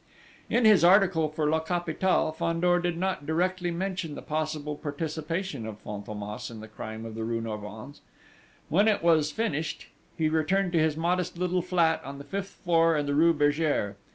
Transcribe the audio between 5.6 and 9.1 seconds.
of Fantômas in the crime of the rue Norvins. When it